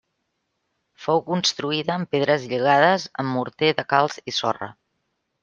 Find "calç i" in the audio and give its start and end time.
3.95-4.37